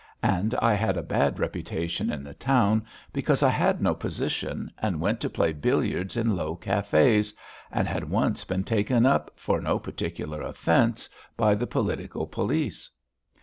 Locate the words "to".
5.21-5.29